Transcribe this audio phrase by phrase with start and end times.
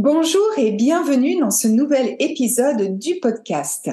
[0.00, 3.90] Bonjour et bienvenue dans ce nouvel épisode du podcast.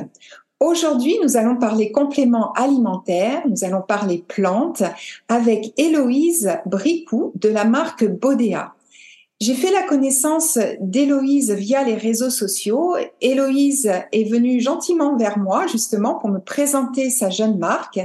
[0.60, 4.84] Aujourd'hui, nous allons parler compléments alimentaires, nous allons parler plantes
[5.30, 8.76] avec Héloïse Bricou de la marque Bodea.
[9.42, 12.96] J'ai fait la connaissance d'Héloïse via les réseaux sociaux.
[13.20, 18.00] Héloïse est venue gentiment vers moi justement pour me présenter sa jeune marque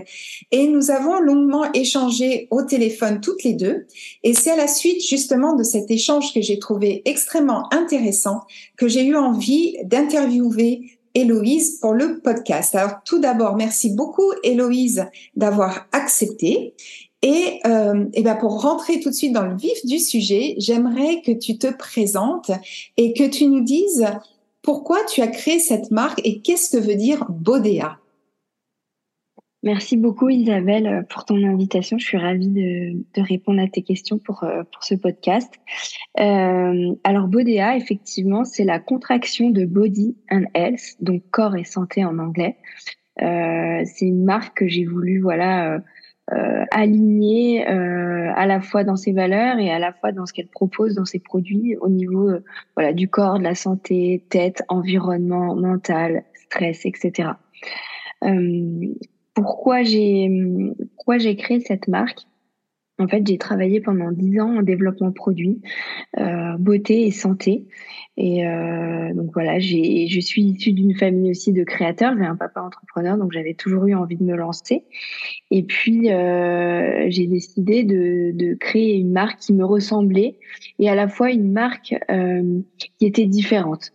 [0.51, 3.87] et nous avons longuement échangé au téléphone toutes les deux.
[4.25, 8.41] Et c'est à la suite justement de cet échange que j'ai trouvé extrêmement intéressant
[8.77, 12.75] que j'ai eu envie d'interviewer Héloïse pour le podcast.
[12.75, 16.75] Alors tout d'abord, merci beaucoup Héloïse d'avoir accepté.
[17.23, 21.21] Et, euh, et ben pour rentrer tout de suite dans le vif du sujet, j'aimerais
[21.21, 22.51] que tu te présentes
[22.97, 24.07] et que tu nous dises
[24.63, 27.99] pourquoi tu as créé cette marque et qu'est-ce que veut dire Bodea.
[29.63, 31.99] Merci beaucoup Isabelle pour ton invitation.
[31.99, 35.53] Je suis ravie de, de répondre à tes questions pour, euh, pour ce podcast.
[36.19, 42.03] Euh, alors Bodea, effectivement, c'est la contraction de Body and Health, donc corps et santé
[42.07, 42.57] en anglais.
[43.21, 45.79] Euh, c'est une marque que j'ai voulu voilà
[46.33, 50.33] euh, alignée euh, à la fois dans ses valeurs et à la fois dans ce
[50.33, 52.45] qu'elle propose dans ses produits au niveau euh,
[52.77, 57.31] voilà du corps, de la santé, tête, environnement, mental, stress, etc.
[59.35, 60.31] pourquoi j'ai
[60.97, 62.27] pourquoi j'ai créé cette marque?
[63.01, 65.61] En fait, j'ai travaillé pendant dix ans en développement produit,
[66.19, 67.67] euh, beauté et santé.
[68.17, 72.15] Et euh, donc voilà, j'ai, je suis issue d'une famille aussi de créateurs.
[72.19, 74.85] J'ai un papa entrepreneur, donc j'avais toujours eu envie de me lancer.
[75.51, 80.37] Et puis euh, j'ai décidé de, de, créer une marque qui me ressemblait
[80.79, 83.93] et à la fois une marque euh, qui était différente.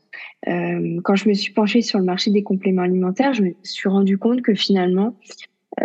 [0.48, 3.90] Euh, quand je me suis penchée sur le marché des compléments alimentaires, je me suis
[3.90, 5.16] rendu compte que finalement,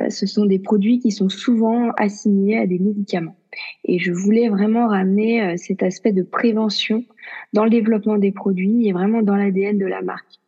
[0.09, 3.37] ce sont des produits qui sont souvent assignés à des médicaments.
[3.85, 7.05] Et je voulais vraiment ramener euh, cet aspect de prévention
[7.53, 10.39] dans le développement des produits et vraiment dans l'ADN de la marque.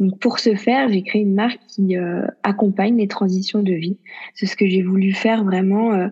[0.00, 3.98] Donc pour ce faire, j'ai créé une marque qui euh, accompagne les transitions de vie.
[4.34, 6.10] C'est ce que j'ai voulu faire vraiment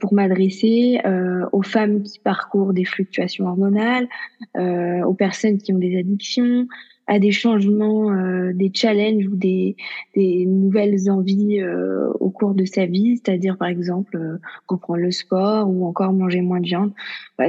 [0.00, 0.98] pour m'adresser
[1.52, 4.08] aux femmes qui parcourent des fluctuations hormonales,
[4.54, 6.66] aux personnes qui ont des addictions,
[7.08, 9.76] à des changements, euh, des challenges ou des,
[10.14, 14.36] des nouvelles envies euh, au cours de sa vie, c'est-à-dire par exemple euh,
[14.68, 16.92] reprendre le sport ou encore manger moins de viande.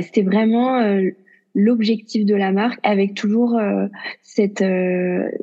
[0.01, 0.79] C'était vraiment
[1.55, 3.59] l'objectif de la marque avec toujours
[4.21, 4.63] cette,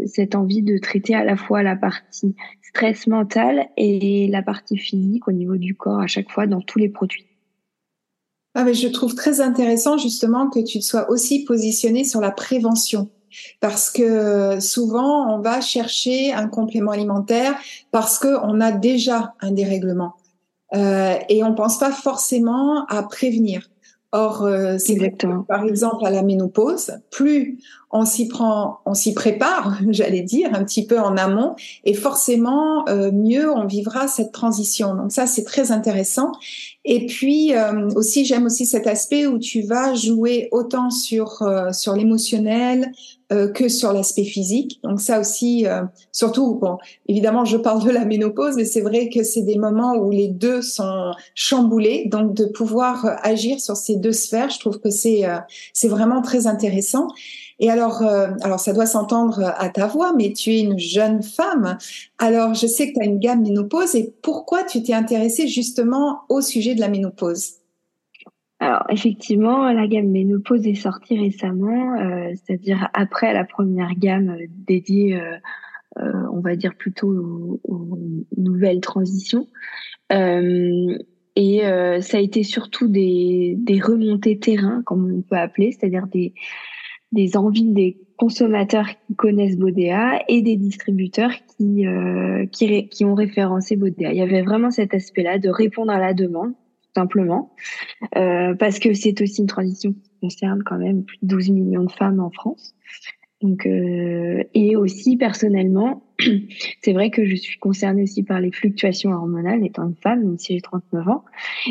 [0.06, 5.26] cette envie de traiter à la fois la partie stress mental et la partie physique
[5.26, 7.26] au niveau du corps à chaque fois dans tous les produits.
[8.54, 13.10] Ah, mais je trouve très intéressant justement que tu sois aussi positionné sur la prévention
[13.60, 17.54] parce que souvent on va chercher un complément alimentaire
[17.90, 20.14] parce qu'on a déjà un dérèglement
[20.74, 23.68] euh, et on pense pas forcément à prévenir.
[24.12, 24.96] Or, euh, c'est
[25.48, 27.58] par exemple à la ménopause, plus
[27.90, 32.88] on s'y prend, on s'y prépare, j'allais dire, un petit peu en amont, et forcément
[32.88, 34.94] euh, mieux on vivra cette transition.
[34.94, 36.32] Donc ça, c'est très intéressant.
[36.84, 41.94] Et puis euh, aussi, j'aime aussi cet aspect où tu vas jouer autant sur sur
[41.94, 42.92] l'émotionnel
[43.54, 44.78] que sur l'aspect physique.
[44.84, 45.66] Donc ça aussi,
[46.12, 46.78] surtout, bon,
[47.08, 50.28] évidemment, je parle de la ménopause, mais c'est vrai que c'est des moments où les
[50.28, 52.06] deux sont chamboulés.
[52.06, 55.24] Donc de pouvoir agir sur ces deux sphères, je trouve que c'est
[55.72, 57.08] c'est vraiment très intéressant.
[57.58, 61.22] Et alors, euh, alors ça doit s'entendre à ta voix, mais tu es une jeune
[61.22, 61.78] femme.
[62.18, 63.94] Alors, je sais que tu as une gamme ménopause.
[63.94, 67.54] Et pourquoi tu t'es intéressée justement au sujet de la ménopause?
[68.88, 74.36] Effectivement, la gamme ménopause est sortie récemment, euh, c'est-à-dire après la première gamme
[74.66, 77.98] dédiée, euh, on va dire plutôt aux,
[78.36, 79.46] nouvelles transitions.
[80.10, 81.60] Et
[82.00, 87.98] ça a été surtout des, remontées terrain, comme on peut appeler, c'est-à-dire des, envies des
[88.16, 94.12] consommateurs qui connaissent Bodea et des distributeurs qui ont référencé Bodea.
[94.12, 96.52] Il y avait vraiment cet aspect-là de répondre à la demande,
[96.96, 97.52] simplement,
[98.12, 101.92] parce que c'est aussi une transition qui concerne quand même plus de 12 millions de
[101.92, 102.74] femmes en France.
[103.42, 106.02] Donc, euh, et aussi personnellement,
[106.82, 110.38] c'est vrai que je suis concernée aussi par les fluctuations hormonales étant une femme, même
[110.38, 111.24] si j'ai 39 ans.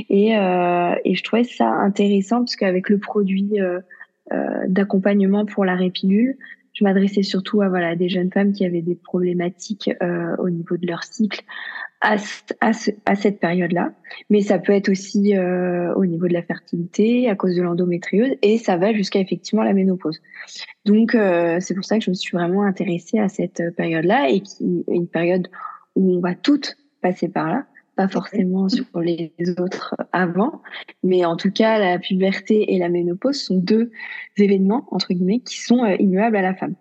[0.10, 3.80] Et, euh, et je trouvais ça intéressant parce qu'avec le produit euh,
[4.31, 6.38] euh, d'accompagnement pour la répilule,
[6.74, 10.78] je m'adressais surtout à voilà des jeunes femmes qui avaient des problématiques euh, au niveau
[10.78, 11.42] de leur cycle
[12.06, 12.18] à,
[12.62, 12.72] à,
[13.06, 13.92] à cette période-là.
[14.30, 18.31] Mais ça peut être aussi euh, au niveau de la fertilité, à cause de l'endométriose,
[18.42, 20.22] et ça va jusqu'à effectivement la ménopause.
[20.86, 24.42] Donc euh, c'est pour ça que je me suis vraiment intéressée à cette période-là et
[24.42, 25.48] qui est une période
[25.96, 27.66] où on va toutes passer par là
[27.96, 30.62] pas forcément sur les autres avant,
[31.04, 33.92] mais en tout cas, la puberté et la ménopause sont deux
[34.38, 36.75] événements, entre guillemets, qui sont euh, immuables à la femme.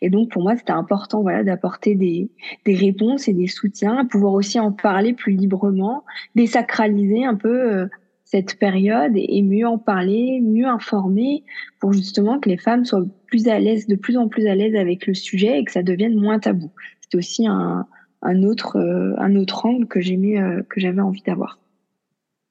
[0.00, 2.30] Et donc, pour moi, c'était important voilà, d'apporter des,
[2.64, 6.04] des réponses et des soutiens, pouvoir aussi en parler plus librement,
[6.34, 7.86] désacraliser un peu euh,
[8.24, 11.44] cette période et, mieux en parler, mieux informer,
[11.80, 14.74] pour justement que les femmes soient plus à l'aise, de plus en plus à l'aise
[14.74, 16.70] avec le sujet et que ça devienne moins tabou.
[17.00, 17.86] C'est aussi un,
[18.22, 21.58] un autre, euh, un autre angle que j'aimais, euh, que j'avais envie d'avoir.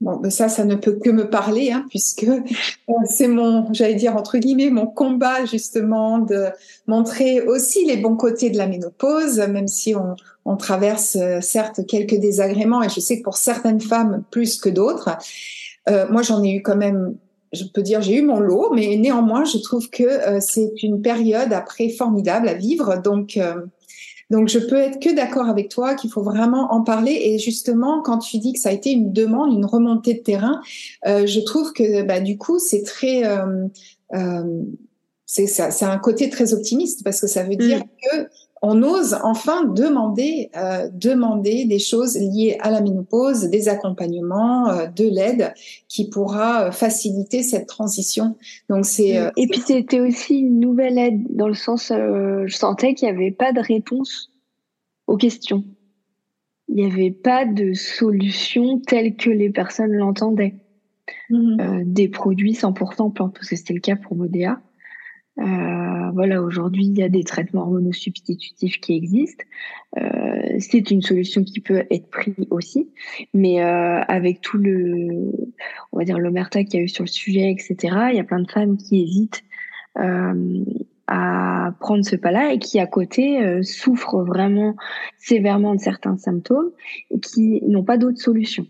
[0.02, 2.42] Bon, ben ça, ça ne peut que me parler, hein, puisque euh,
[3.06, 6.48] c'est mon, j'allais dire entre guillemets, mon combat justement de
[6.88, 10.16] montrer aussi les bons côtés de la ménopause, même si on,
[10.46, 15.12] on traverse certes quelques désagréments, et je sais que pour certaines femmes plus que d'autres.
[15.88, 17.16] Euh, moi, j'en ai eu quand même
[17.54, 21.52] je peux dire j'ai eu mon lot, mais néanmoins, je trouve que c'est une période
[21.52, 23.02] après formidable à vivre.
[23.02, 23.38] Donc,
[24.32, 27.12] donc, je peux être que d'accord avec toi qu'il faut vraiment en parler.
[27.22, 30.62] Et justement, quand tu dis que ça a été une demande, une remontée de terrain,
[31.06, 33.68] euh, je trouve que bah, du coup, c'est très, euh,
[34.16, 34.62] euh,
[35.26, 37.84] c'est ça, c'est un côté très optimiste parce que ça veut dire mm.
[38.10, 38.30] que
[38.62, 44.86] on ose enfin demander, euh, demander des choses liées à la ménopause, des accompagnements, euh,
[44.86, 45.54] de l'aide
[45.88, 48.38] qui pourra euh, faciliter cette transition.
[48.70, 52.94] Donc c'est euh, et puis c'était aussi une nouvelle aide dans le sens, je sentais
[52.94, 54.32] qu'il n'y avait pas de réponse
[55.08, 55.64] aux questions.
[56.68, 60.56] Il n'y avait pas de solution telle que les personnes l'entendaient.
[61.30, 61.84] Mmh.
[61.86, 64.62] des produits 100% plantes, parce que c'était le cas pour Modéa.
[65.40, 69.46] Euh, voilà, aujourd'hui, il y a des traitements hormonosubstitutifs qui existent.
[69.98, 72.90] Euh, c'est une solution qui peut être prise aussi,
[73.34, 75.32] mais euh, avec tout le,
[75.92, 77.76] on va dire, l'omerta qu'il y a eu sur le sujet, etc.
[78.12, 79.44] Il y a plein de femmes qui hésitent
[79.98, 80.66] euh,
[81.08, 84.76] à prendre ce pas-là et qui, à côté, euh, souffrent vraiment
[85.18, 86.72] sévèrement de certains symptômes
[87.10, 88.68] et qui n'ont pas d'autres solutions.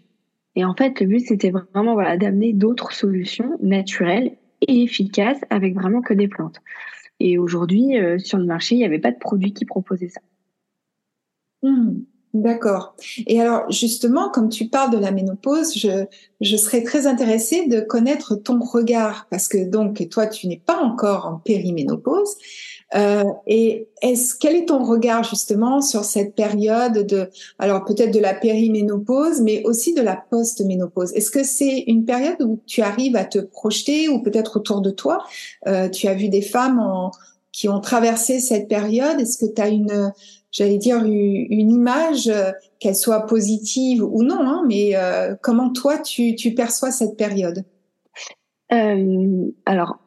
[0.56, 5.76] Et en fait, le but, c'était vraiment voilà, d'amener d'autres solutions naturelles et efficace avec
[5.76, 6.58] vraiment que des plantes.
[7.20, 10.22] Et aujourd'hui, euh, sur le marché, il n'y avait pas de produit qui proposait ça.
[11.62, 12.00] Hmm,
[12.34, 12.96] d'accord.
[13.28, 16.06] Et alors, justement, comme tu parles de la ménopause, je,
[16.42, 20.78] je serais très intéressée de connaître ton regard, parce que donc, toi, tu n'es pas
[20.78, 22.36] encore en périménopause,
[22.96, 27.30] euh, et est-ce quel est ton regard justement sur cette période de,
[27.60, 31.14] alors peut-être de la périménopause, mais aussi de la post-ménopause?
[31.14, 34.92] Est-ce que c'est une période où tu arrives à te projeter, ou peut-être autour de
[34.92, 35.24] toi,
[35.68, 37.12] euh, tu as vu des femmes en,
[37.52, 39.20] qui ont traversé cette période.
[39.20, 40.14] Est-ce que tu as une,
[40.52, 45.98] j'allais dire, une, image, euh, qu'elle soit positive ou non, hein, mais euh, comment toi
[46.00, 47.64] tu, tu perçois cette période?
[48.72, 49.98] Euh, Alors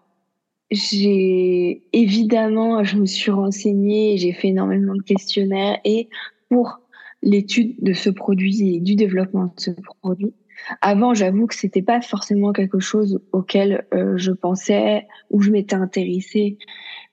[0.71, 6.09] j'ai évidemment, je me suis renseignée, j'ai fait énormément de questionnaires et
[6.49, 6.80] pour
[7.23, 10.35] l'étude de ce produit et du développement de ce produit.
[10.80, 15.75] Avant, j'avoue que c'était pas forcément quelque chose auquel euh, je pensais ou je m'étais
[15.75, 16.59] intéressée.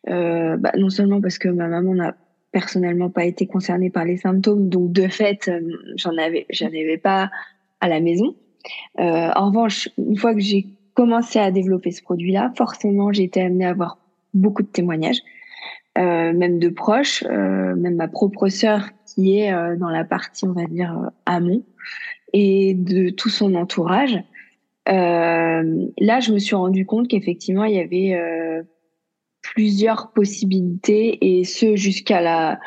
[0.10, 2.16] Euh, bah, non seulement parce que ma maman n'a
[2.52, 5.60] personnellement pas été concernée par les symptômes, donc de fait, euh,
[5.96, 7.32] j'en avais, j'en avais pas
[7.80, 8.36] à la maison.
[9.00, 13.42] Euh, en revanche, une fois que j'ai commencé à développer ce produit-là, forcément, j'ai été
[13.42, 13.98] amenée à avoir
[14.34, 15.20] beaucoup de témoignages,
[15.98, 20.46] euh, même de proches, euh, même ma propre sœur qui est euh, dans la partie,
[20.46, 21.64] on va dire, amont,
[22.34, 24.18] et de tout son entourage.
[24.88, 28.64] Là, je me suis rendu compte qu'effectivement, il y avait
[29.42, 32.60] plusieurs possibilités, et ce jusqu'à la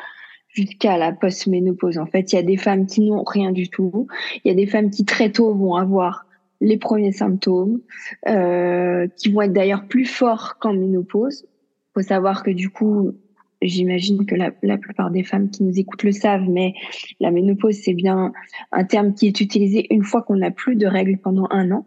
[0.55, 1.99] jusqu'à la post-ménopause.
[1.99, 4.07] En fait, il y a des femmes qui n'ont rien du tout.
[4.45, 6.24] Il y a des femmes qui très tôt vont avoir
[6.65, 7.81] les premiers symptômes,
[8.27, 11.47] euh, qui vont être d'ailleurs plus forts qu'en ménopause.
[11.93, 13.13] faut savoir que du coup,
[13.61, 16.73] j'imagine que la, la, plupart des femmes qui nous écoutent le savent, mais
[17.21, 18.33] la ménopause, c'est bien
[18.73, 21.87] un terme qui est utilisé une fois qu'on n'a plus de règles pendant un an.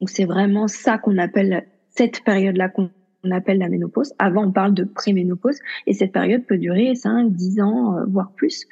[0.00, 2.90] Donc c'est vraiment ça qu'on appelle cette période-là qu'on
[3.32, 4.14] appelle la ménopause.
[4.20, 5.58] Avant, on parle de préménopause
[5.88, 8.66] et cette période peut durer 5, 10 ans, euh, voire plus,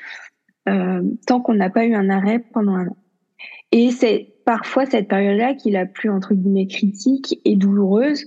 [0.68, 2.96] euh, tant qu'on n'a pas eu un arrêt pendant un an.
[3.72, 8.26] Et c'est parfois cette période-là qui est la plus, entre guillemets, critique et douloureuse,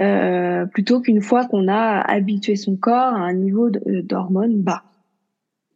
[0.00, 4.82] euh, plutôt qu'une fois qu'on a habitué son corps à un niveau euh, d'hormones bas.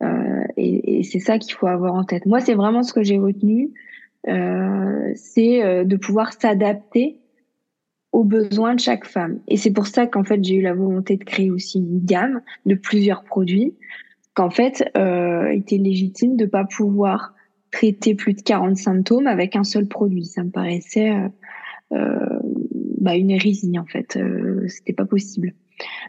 [0.02, 2.26] Euh, et, c'est ça qu'il faut avoir en tête.
[2.26, 3.70] Moi, c'est vraiment ce que j'ai retenu,
[4.26, 7.20] euh, c'est euh, de pouvoir s'adapter
[8.10, 9.38] aux besoins de chaque femme.
[9.46, 12.40] Et c'est pour ça qu'en fait, j'ai eu la volonté de créer aussi une gamme
[12.64, 13.76] de plusieurs produits,
[14.34, 17.35] qu'en fait, euh, était légitime de pas pouvoir
[17.70, 20.24] traiter plus de 40 symptômes avec un seul produit.
[20.24, 21.28] Ça me paraissait euh,
[21.92, 22.40] euh,
[23.00, 24.16] bah, une hérésie en fait.
[24.16, 25.54] Euh, C'était pas possible.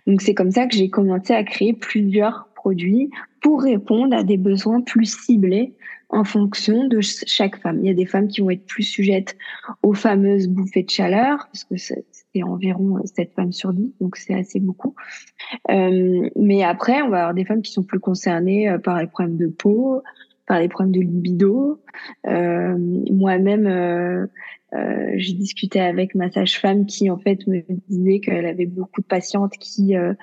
[0.06, 3.10] Donc c'est comme ça que j'ai commencé à créer plusieurs produits
[3.42, 5.74] pour répondre à des besoins plus ciblés
[6.10, 7.80] en fonction de chaque femme.
[7.82, 9.38] Il y a des femmes qui vont être plus sujettes
[9.84, 12.06] aux fameuses bouffées de chaleur, parce que c'est
[12.44, 14.96] environ 7 femmes sur 10, donc c'est assez beaucoup.
[15.70, 19.08] Euh, mais après, on va avoir des femmes qui sont plus concernées euh, par les
[19.08, 20.02] problèmes de peau,
[20.48, 21.80] par les problèmes de libido.
[22.26, 22.76] Euh,
[23.12, 24.26] Moi-même, euh,
[24.74, 29.06] euh, j'ai discuté avec ma sage-femme qui en fait me disait qu'elle avait beaucoup de
[29.06, 30.14] patientes qui euh,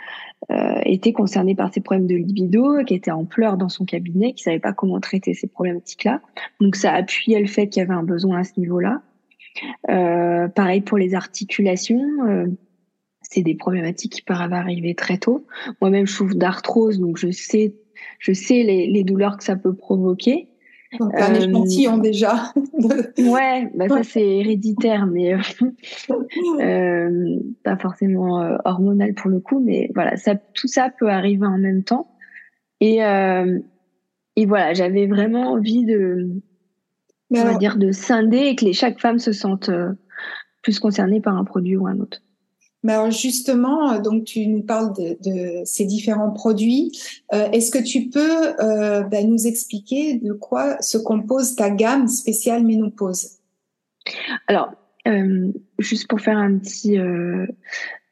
[0.50, 4.32] euh, étaient concernées par ces problèmes de libido, qui étaient en pleurs dans son cabinet,
[4.32, 6.20] qui savaient pas comment traiter ces problématiques-là.
[6.60, 9.02] Donc ça appuyait le fait qu'il y avait un besoin à ce niveau-là.
[9.88, 12.02] Euh, pareil pour les articulations.
[13.22, 15.46] C'est des problématiques qui peuvent arriver très tôt.
[15.80, 17.74] Moi-même, je souffre d'arthrose, donc je sais
[18.18, 20.48] je sais les, les, douleurs que ça peut provoquer.
[20.98, 22.52] Donc, un euh, échantillon déjà.
[23.18, 25.38] ouais, bah ça c'est héréditaire, mais euh,
[26.60, 31.58] euh, pas forcément hormonal pour le coup, mais voilà, ça, tout ça peut arriver en
[31.58, 32.06] même temps.
[32.80, 36.28] Et, et voilà, j'avais vraiment envie de,
[37.30, 39.70] on va dire, de scinder et que les, chaque femme se sente
[40.62, 42.20] plus concernée par un produit ou un autre.
[42.84, 46.92] Mais alors justement, euh, donc tu nous parles de, ces différents produits.
[47.32, 52.06] Euh, Est-ce que tu peux euh, ben, nous expliquer de quoi se compose ta gamme
[52.06, 53.38] spéciale ménopause?
[54.46, 54.70] Alors,
[55.08, 56.98] euh, juste pour faire un petit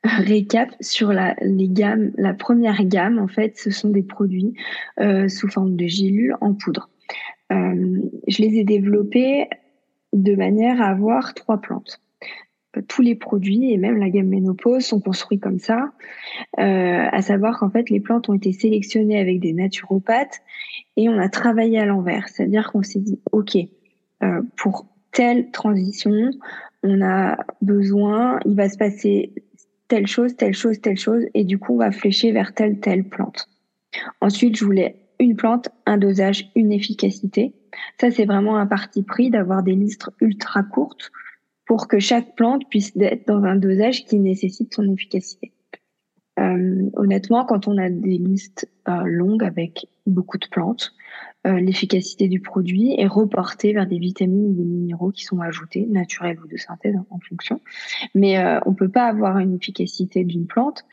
[0.02, 4.54] récap sur la, les gammes, la première gamme, en fait, ce sont des produits
[5.28, 6.88] sous forme de gélules en poudre.
[7.50, 9.48] je les ai développés
[10.14, 12.01] de manière à avoir trois plantes
[12.80, 15.92] tous les produits et même la gamme ménopause sont construits comme ça,
[16.58, 20.40] euh, à savoir qu'en fait les plantes ont été sélectionnées avec des naturopathes
[20.96, 23.56] et on a travaillé à l'envers, c'est-à-dire qu'on s'est dit ok
[24.22, 26.30] euh, pour telle transition
[26.82, 29.32] on a besoin, il va se passer
[29.88, 33.04] telle chose, telle chose, telle chose et du coup on va flécher vers telle telle
[33.04, 33.48] plante.
[34.20, 37.52] Ensuite je voulais une plante, un dosage, une efficacité.
[38.00, 41.12] Ça c'est vraiment un parti pris d'avoir des listes ultra courtes
[41.66, 45.52] pour que chaque plante puisse être dans un dosage qui nécessite son efficacité.
[46.38, 50.94] Euh, honnêtement, quand on a des listes euh, longues avec beaucoup de plantes,
[51.44, 55.86] euh, l'efficacité du produit est reportée vers des vitamines et des minéraux qui sont ajoutés,
[55.86, 57.60] naturels ou de synthèse en fonction.
[58.14, 60.84] Mais euh, on peut pas avoir une efficacité d'une plante,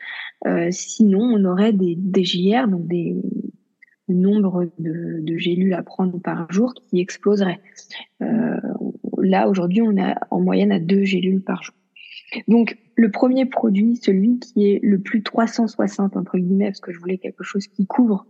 [0.48, 3.16] euh, sinon on aurait des DGR, donc des
[4.08, 7.60] nombre de, de, gélules à prendre par jour qui exploserait.
[9.22, 11.74] Là, aujourd'hui, on est en moyenne à deux gélules par jour.
[12.48, 16.98] Donc, le premier produit, celui qui est le plus 360, entre guillemets, parce que je
[16.98, 18.26] voulais quelque chose qui couvre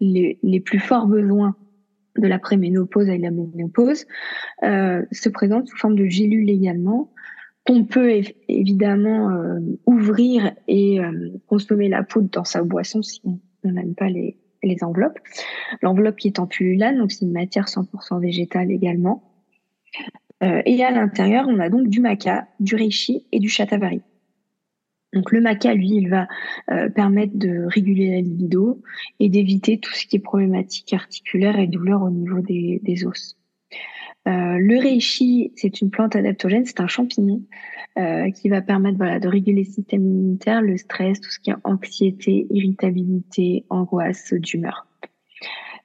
[0.00, 1.56] les, les plus forts besoins
[2.18, 4.06] de la préménopause et la ménopause,
[4.62, 7.12] euh, se présente sous forme de gélules également,
[7.66, 13.70] qu'on peut évidemment euh, ouvrir et euh, consommer la poudre dans sa boisson si on
[13.70, 15.18] n'aime pas les, les enveloppes.
[15.80, 19.22] L'enveloppe qui est en pullulane, donc c'est une matière 100% végétale également.
[20.42, 24.02] Euh, et à l'intérieur, on a donc du maca, du reishi et du shatavari.
[25.12, 26.26] Donc le maca, lui, il va
[26.70, 28.82] euh, permettre de réguler la libido
[29.20, 33.36] et d'éviter tout ce qui est problématique articulaire et douleur au niveau des, os.
[34.26, 37.42] Euh, le reishi, c'est une plante adaptogène, c'est un champignon
[38.36, 41.56] qui va permettre voilà, de réguler le système immunitaire, le stress, tout ce qui est
[41.62, 44.86] anxiété, irritabilité, angoisse, d'humeur.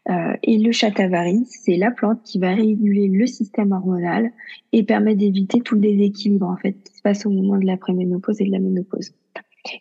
[0.09, 4.31] Euh, et le chatavari, c'est la plante qui va réguler le système hormonal
[4.71, 7.77] et permet d'éviter tout le déséquilibre en fait qui se passe au moment de la
[7.77, 9.11] préménopause et de la ménopause.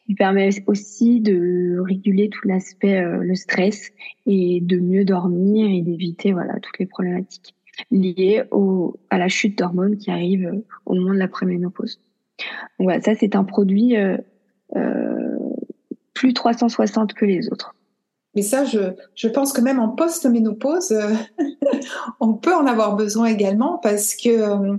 [0.09, 3.93] Il permet aussi de réguler tout l'aspect, euh, le stress
[4.27, 7.55] et de mieux dormir et d'éviter voilà toutes les problématiques
[7.93, 12.01] liées au, à la chute d'hormones qui arrive euh, au moment de la préménopause.
[12.81, 14.17] Voilà, ça c'est un produit euh
[16.17, 17.75] plus 360 que les autres.
[18.37, 21.15] Mais ça, je, pense que même en post-ménopause, euh,
[22.21, 24.77] on peut en avoir besoin également parce que, euh,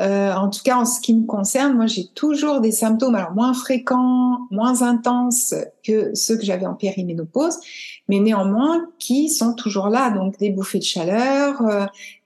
[0.00, 3.32] euh, en tout cas, en ce qui me concerne, moi, j'ai toujours des symptômes, alors
[3.32, 7.58] moins fréquents, moins intenses que ceux que j'avais en périménopause,
[8.08, 10.10] mais néanmoins qui sont toujours là.
[10.10, 11.62] Donc, des bouffées de chaleur,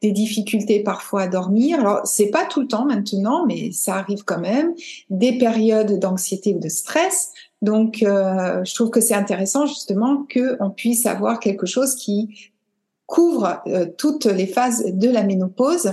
[0.02, 1.80] des difficultés parfois à dormir.
[1.80, 4.74] Alors, c'est pas tout le temps maintenant, mais ça arrive quand même.
[5.08, 7.32] Des périodes d'anxiété ou de stress.
[7.62, 12.50] Donc, euh, je trouve que c'est intéressant justement qu'on puisse avoir quelque chose qui
[13.06, 15.92] couvre euh, toutes les phases de la ménopause.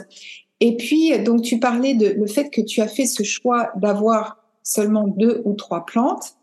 [0.62, 4.44] Et puis, donc, tu parlais de le fait que tu as fait ce choix d'avoir
[4.64, 6.34] seulement deux ou trois plantes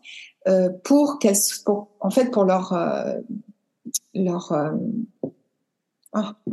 [0.47, 1.35] euh, pour qu'elles,
[1.99, 2.73] en fait, pour leur
[4.13, 4.73] leur
[6.13, 6.51] oh,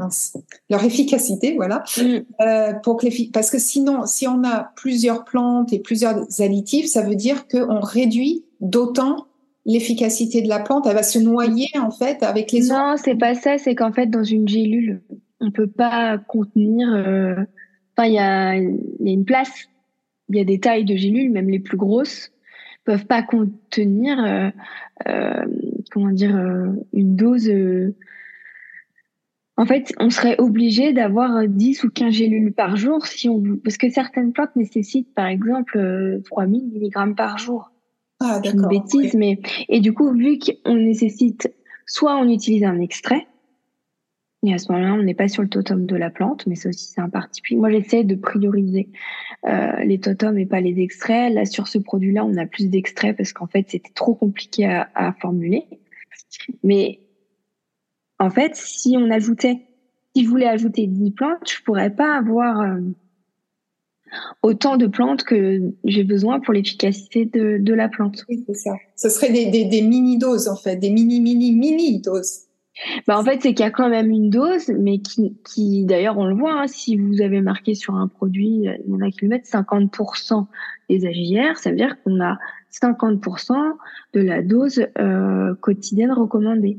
[0.68, 1.84] leur efficacité, voilà.
[1.96, 2.80] Mm.
[2.82, 7.02] pour que les, parce que sinon, si on a plusieurs plantes et plusieurs additifs, ça
[7.02, 9.26] veut dire qu'on réduit d'autant
[9.66, 13.34] l'efficacité de la plante, elle va se noyer en fait avec les Non, c'est pas
[13.34, 15.02] ça, c'est qu'en fait dans une gélule,
[15.40, 17.34] on peut pas contenir euh,
[17.96, 19.68] enfin il y a, une place,
[20.28, 22.30] il y a des tailles de gélules, même les plus grosses
[22.84, 24.50] peuvent pas contenir euh,
[25.08, 25.46] euh,
[25.90, 26.36] comment dire
[26.92, 27.50] une dose
[29.56, 33.78] en fait, on serait obligé d'avoir 10 ou 15 gélules par jour si on parce
[33.78, 37.73] que certaines plantes nécessitent par exemple 3000 mg par jour.
[38.20, 41.52] Ah, une bêtise, mais et du coup, vu qu'on nécessite,
[41.86, 43.26] soit on utilise un extrait,
[44.46, 46.68] et à ce moment-là, on n'est pas sur le totem de la plante, mais ça
[46.68, 47.56] aussi c'est un parti pris.
[47.56, 48.90] Moi, j'essaie de prioriser
[49.46, 51.32] euh, les totems et pas les extraits.
[51.32, 54.90] Là, sur ce produit-là, on a plus d'extraits parce qu'en fait, c'était trop compliqué à,
[54.94, 55.64] à, formuler.
[56.62, 57.00] Mais
[58.18, 59.62] en fait, si on ajoutait,
[60.14, 62.80] si je voulais ajouter 10 plantes, je pourrais pas avoir euh,
[64.42, 68.24] autant de plantes que j'ai besoin pour l'efficacité de, de, la plante.
[68.28, 68.72] Oui, c'est ça.
[68.96, 72.44] Ce serait des, des, des mini-doses, en fait, des mini-mini-mini-doses.
[73.06, 76.18] Bah en fait, c'est qu'il y a quand même une dose, mais qui, qui d'ailleurs,
[76.18, 79.10] on le voit, hein, si vous avez marqué sur un produit, il y en a
[79.10, 80.46] qui le mettent 50%
[80.90, 82.36] des AGR, ça veut dire qu'on a
[82.72, 83.54] 50%
[84.14, 86.78] de la dose euh, quotidienne recommandée.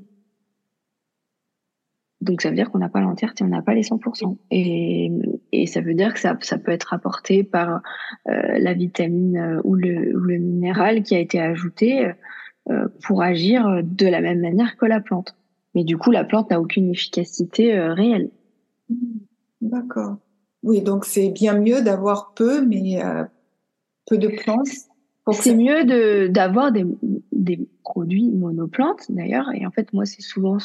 [2.26, 4.38] Donc ça veut dire qu'on n'a pas l'entièreté, on n'a pas les 100%.
[4.52, 5.12] Et,
[5.52, 7.82] et ça veut dire que ça, ça peut être apporté par
[8.28, 12.12] euh, la vitamine euh, ou, le, ou le minéral qui a été ajouté
[12.72, 15.36] euh, pour agir de la même manière que la plante.
[15.76, 18.32] Mais du coup, la plante n'a aucune efficacité euh, réelle.
[18.90, 18.96] Mmh.
[19.62, 20.18] D'accord.
[20.64, 23.24] Oui, donc c'est bien mieux d'avoir peu, mais euh,
[24.08, 24.68] peu de plantes.
[25.32, 26.86] C'est mieux de d'avoir des,
[27.32, 29.52] des produits monoplantes d'ailleurs.
[29.54, 30.58] Et en fait, moi, c'est souvent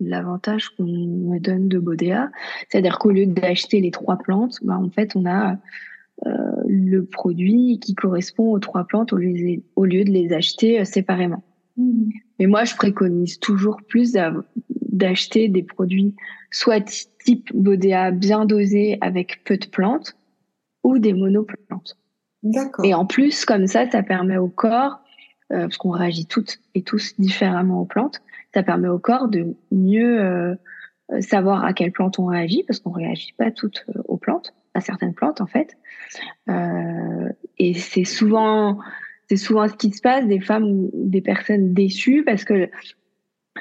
[0.00, 2.30] l'avantage qu'on me donne de Bodea,
[2.68, 5.56] c'est-à-dire qu'au lieu d'acheter les trois plantes, bah, en fait, on a
[6.26, 6.30] euh,
[6.66, 10.84] le produit qui correspond aux trois plantes au lieu, au lieu de les acheter euh,
[10.84, 11.42] séparément.
[11.76, 12.10] Mmh.
[12.38, 14.16] Mais moi, je préconise toujours plus
[14.70, 16.14] d'acheter des produits
[16.50, 20.16] soit type Bodea bien dosés avec peu de plantes
[20.82, 21.98] ou des monoplantes.
[22.42, 22.84] D'accord.
[22.84, 25.00] Et en plus, comme ça, ça permet au corps,
[25.52, 28.22] euh, parce qu'on réagit toutes et tous différemment aux plantes,
[28.56, 30.54] ça permet au corps de mieux euh,
[31.20, 34.80] savoir à quelle plante on réagit, parce qu'on réagit pas toutes euh, aux plantes, à
[34.80, 35.76] certaines plantes en fait.
[36.48, 38.78] Euh, et c'est souvent,
[39.28, 42.70] c'est souvent ce qui se passe, des femmes ou des personnes déçues parce que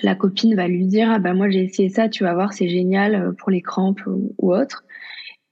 [0.02, 2.70] la copine va lui dire ah ben moi j'ai essayé ça, tu vas voir c'est
[2.70, 4.86] génial pour les crampes ou, ou autre.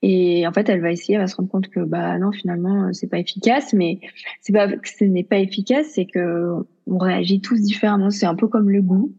[0.02, 2.92] Et en fait, elle va essayer, elle va se rendre compte que bah non, finalement,
[2.92, 3.74] c'est pas efficace.
[3.74, 4.00] Mais
[4.42, 6.56] c'est pas que ce n'est pas efficace, c'est que
[6.88, 8.10] on réagit tous différemment.
[8.10, 9.14] C'est un peu comme le goût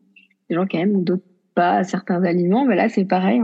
[0.49, 3.41] des gens quand même d'autres pas certains aliments, mais là c'est pareil,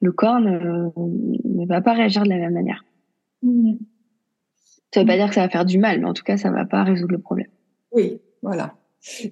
[0.00, 2.84] le corps ne, va pas réagir de la même manière.
[3.42, 3.74] Mmh.
[4.92, 6.50] Ça veut pas dire que ça va faire du mal, mais en tout cas ça
[6.50, 7.48] va pas résoudre le problème.
[7.92, 8.74] Oui, voilà.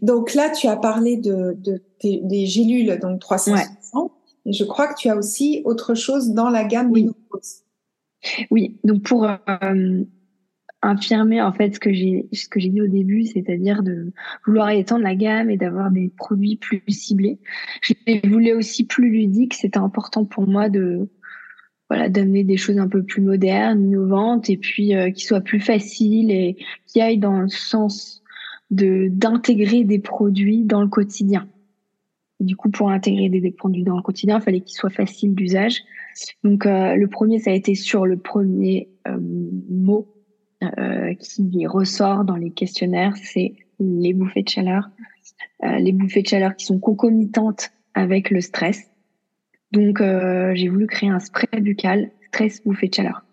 [0.02, 1.56] Donc là tu as parlé de,
[2.02, 4.12] des gélules donc 360.
[4.46, 7.10] Et je crois que tu as aussi autre chose dans la gamme oui.
[8.50, 10.04] Oui, donc pour euh,
[10.84, 14.12] infirmer en fait ce que j'ai ce que j'ai dit au début, c'est-à-dire de
[14.46, 17.38] vouloir étendre la gamme et d'avoir des produits plus ciblés.
[17.82, 21.08] Je voulais aussi plus ludique, c'était important pour moi de
[21.88, 25.60] voilà d'amener des choses un peu plus modernes, innovantes et puis euh, qui soient plus
[25.60, 28.22] faciles et qui aillent dans le sens
[28.70, 31.48] de d'intégrer des produits dans le quotidien.
[32.40, 35.80] du coup, pour intégrer des, produits dans le quotidien, il fallait qu'ils soient faciles d'usage.
[36.42, 39.18] Donc, euh, le premier, ça a été sur le premier euh,
[39.70, 40.14] mot
[40.78, 44.88] euh, qui ressort dans les questionnaires, c'est les bouffées de chaleur.
[45.62, 48.90] Euh, les bouffées de chaleur qui sont concomitantes avec le stress.
[49.72, 53.24] Donc, euh, j'ai voulu créer un spray buccal stress bouffée de chaleur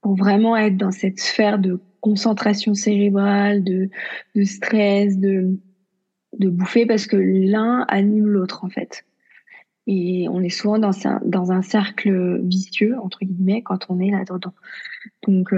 [0.00, 3.88] pour vraiment être dans cette sphère de concentration cérébrale, de,
[4.44, 5.58] stress, de,
[6.38, 9.04] de parce que l'un anime l'autre en fait.
[9.86, 14.10] Et on est souvent dans un, dans un cercle vicieux, entre guillemets, quand on est
[14.10, 14.54] là-dedans.
[15.26, 15.52] Donc,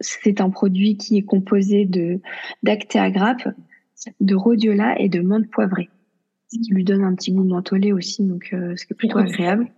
[0.00, 2.20] c'est un produit qui est composé de
[2.62, 3.48] d'acté grappe,
[4.20, 5.88] de rhodiola et de menthe poivrée.
[6.52, 9.18] Ce qui lui donne un petit goût mentholé aussi, donc euh, ce qui est plutôt
[9.18, 9.70] agréable.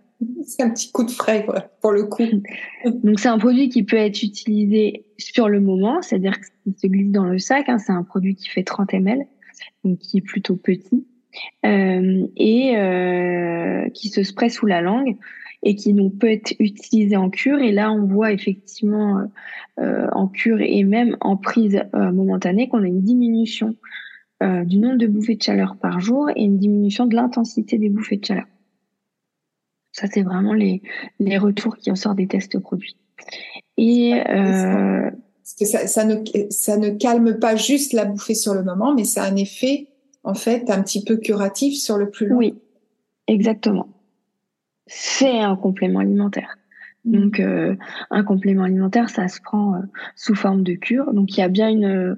[0.45, 2.23] C'est un petit coup de frais, quoi, pour le coup.
[2.85, 7.11] donc, c'est un produit qui peut être utilisé sur le moment, c'est-à-dire qu'il se glisse
[7.11, 7.67] dans le sac.
[7.67, 9.25] Hein, c'est un produit qui fait 30 ml,
[9.83, 11.05] donc qui est plutôt petit
[11.65, 15.17] euh, et euh, qui se spray sous la langue
[15.63, 17.59] et qui donc peut être utilisé en cure.
[17.59, 19.21] Et là, on voit effectivement
[19.79, 23.75] euh, en cure et même en prise euh, momentanée qu'on a une diminution
[24.43, 27.89] euh, du nombre de bouffées de chaleur par jour et une diminution de l'intensité des
[27.89, 28.47] bouffées de chaleur.
[29.91, 30.81] Ça, c'est vraiment les,
[31.19, 32.95] les retours qui en sortent des tests produits.
[33.77, 35.11] Et euh,
[35.59, 36.15] que ça, ça, ne,
[36.49, 39.87] ça ne calme pas juste la bouffée sur le moment, mais ça a un effet
[40.23, 42.37] en fait un petit peu curatif sur le plus long.
[42.37, 42.55] Oui,
[43.27, 43.87] exactement.
[44.87, 46.57] C'est un complément alimentaire.
[47.05, 47.19] Mm.
[47.19, 47.75] Donc euh,
[48.09, 49.81] un complément alimentaire, ça se prend euh,
[50.15, 51.13] sous forme de cure.
[51.13, 52.17] Donc il y a bien une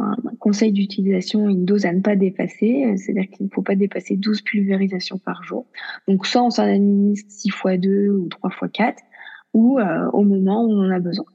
[0.00, 4.16] un conseil d'utilisation, une dose à ne pas dépasser, c'est-à-dire qu'il ne faut pas dépasser
[4.16, 5.66] 12 pulvérisations par jour.
[6.08, 9.00] Donc soit on s'en administre 6 fois 2 ou 3 fois 4
[9.52, 11.26] ou euh, au moment où on en a besoin.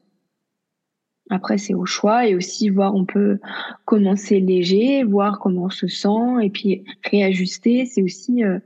[1.29, 3.39] Après, c'est au choix et aussi voir, on peut
[3.86, 7.86] commencer léger, voir comment on se sent et puis réajuster.
[7.86, 8.60] C'est aussi, euh,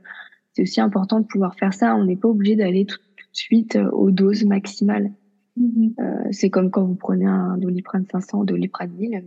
[0.54, 1.94] c'est aussi important de pouvoir faire ça.
[1.96, 5.12] On n'est pas obligé d'aller tout, de suite euh, aux doses maximales.
[5.58, 6.00] Mm-hmm.
[6.00, 9.24] Euh, c'est comme quand vous prenez un doliprane 500, doliprane 1000,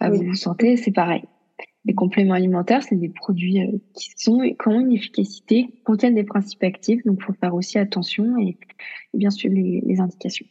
[0.00, 1.24] bah, vous vous sentez, c'est pareil.
[1.84, 3.58] Les compléments alimentaires, c'est des produits
[3.94, 7.76] qui sont qui ont une efficacité, contiennent des principes actifs, donc il faut faire aussi
[7.76, 8.56] attention et,
[9.14, 10.46] bien suivre les, les indications.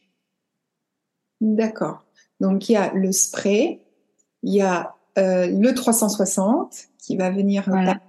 [1.39, 2.05] D'accord.
[2.41, 3.81] Donc il y a le spray,
[4.43, 7.99] il y a euh, le 360 qui va venir voilà.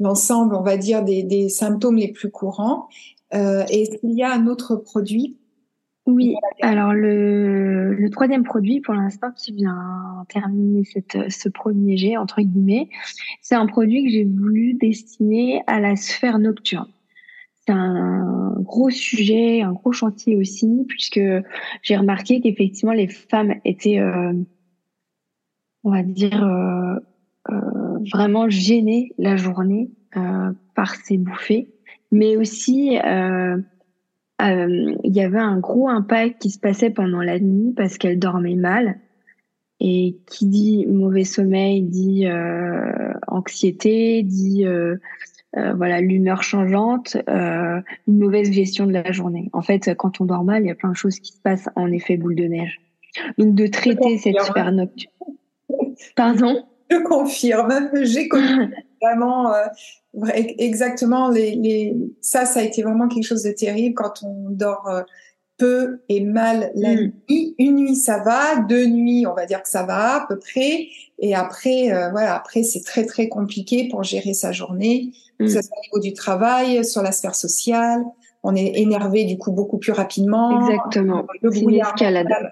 [0.00, 2.88] L'ensemble, on va dire, des, des, symptômes les plus courants.
[3.32, 5.36] Euh, est-ce qu'il y a un autre produit
[6.06, 12.16] Oui, alors le, le troisième produit pour l'instant qui vient terminer cette, ce premier jet,
[12.16, 12.88] entre guillemets,
[13.42, 16.88] c'est un produit que j'ai voulu destiner à la sphère nocturne
[17.66, 21.20] c'est un gros sujet, un gros chantier aussi, puisque
[21.82, 24.32] j'ai remarqué qu'effectivement les femmes étaient, euh,
[25.82, 26.96] on va dire, euh,
[28.12, 31.68] vraiment gênées la journée euh, par ces bouffées,
[32.12, 33.56] mais aussi euh,
[34.42, 38.18] euh, il y avait un gros impact qui se passait pendant la nuit parce qu'elles
[38.18, 38.98] dormaient mal.
[39.80, 42.26] Et qui dit mauvais sommeil dit
[43.26, 44.64] anxiété, dit
[45.56, 49.50] euh, voilà l'humeur changeante, euh, une mauvaise gestion de la journée.
[49.52, 51.68] En fait, quand on dort mal, il y a plein de choses qui se passent
[51.76, 52.80] en effet boule de neige.
[53.38, 55.12] Donc de traiter cette sphère nocturne.
[56.16, 56.64] Pardon?
[56.90, 57.90] Je confirme.
[58.02, 59.66] J'ai connu vraiment euh,
[60.34, 64.88] exactement les, les, ça, ça a été vraiment quelque chose de terrible quand on dort
[64.88, 65.02] euh,
[65.56, 67.12] peu et mal la mm.
[67.28, 67.54] nuit.
[67.58, 68.60] Une nuit, ça va.
[68.60, 70.88] Deux nuits, on va dire que ça va à peu près.
[71.18, 75.58] Et après, euh, voilà, après c'est très très compliqué pour gérer sa journée, que ce
[75.58, 75.62] mm.
[75.62, 78.04] soit au niveau du travail, sur la sphère sociale.
[78.42, 80.60] On est énervé du coup beaucoup plus rapidement.
[80.68, 81.24] Exactement.
[81.40, 82.50] Le brouillard mm.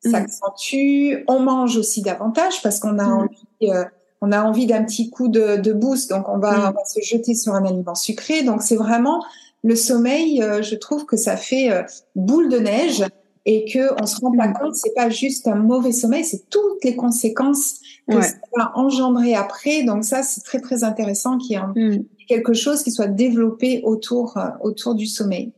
[0.00, 1.24] S'accentue.
[1.26, 3.46] On mange aussi davantage parce qu'on a envie.
[3.62, 3.84] Euh,
[4.20, 7.00] on a envie d'un petit coup de, de boost, donc on va, on va se
[7.00, 8.42] jeter sur un aliment sucré.
[8.42, 9.24] Donc c'est vraiment
[9.62, 11.82] le sommeil, euh, je trouve que ça fait euh,
[12.16, 13.04] boule de neige
[13.44, 16.82] et que on se rend pas compte, c'est pas juste un mauvais sommeil, c'est toutes
[16.82, 19.84] les conséquences que ça va engendrer après.
[19.84, 24.36] Donc ça, c'est très très intéressant qu'il y ait quelque chose qui soit développé autour
[24.62, 25.52] autour du sommeil.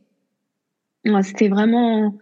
[1.23, 2.13] C'était vraiment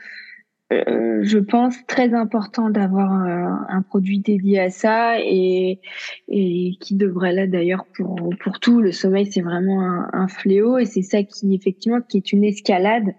[0.71, 5.79] euh, je pense très important d'avoir un, produit dédié à ça et,
[6.27, 8.79] et qui devrait là d'ailleurs pour pour tout.
[8.79, 12.43] Le sommeil c'est vraiment un, un, fléau et c'est ça qui effectivement qui est une
[12.43, 13.15] escalade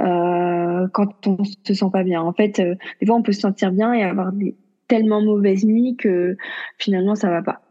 [0.00, 2.20] euh, quand on se sent pas bien.
[2.20, 4.54] En fait euh, des fois on peut se sentir bien et avoir des
[4.86, 6.36] tellement mauvaises nuits que
[6.78, 7.62] finalement ça va pas.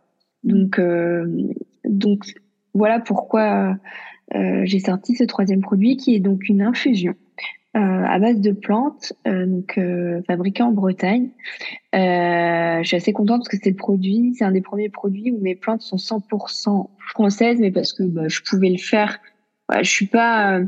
[0.43, 1.27] Donc euh,
[1.86, 2.23] donc
[2.73, 3.77] voilà pourquoi
[4.34, 7.13] euh, j'ai sorti ce troisième produit qui est donc une infusion
[7.73, 11.29] à base de plantes, euh, donc euh, fabriquées en Bretagne.
[11.93, 15.39] je suis assez contente parce que c'est le produit, c'est un des premiers produits où
[15.39, 19.19] mes plantes sont 100% françaises, mais parce que bah, je pouvais le faire.
[19.73, 20.60] je suis pas,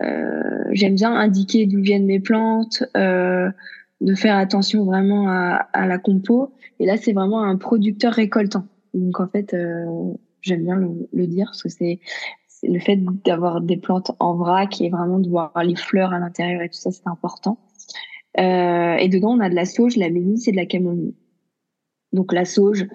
[0.00, 6.52] j'aime bien indiquer d'où viennent mes plantes, de faire attention vraiment à, à, la compo.
[6.78, 8.64] Et là, c'est vraiment un producteur récoltant.
[8.94, 9.56] Donc en fait,
[10.42, 11.98] j'aime bien le, le, dire parce que c'est
[12.62, 16.62] le fait d'avoir des plantes en vrac et vraiment de voir les fleurs à l'intérieur
[16.62, 17.58] et tout ça, c'est important.
[18.36, 21.14] et dedans, on a de la sauge, de la mélisse et de la camomille.
[22.12, 22.86] Donc la sauge,